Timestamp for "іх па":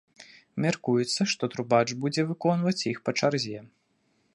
2.95-3.17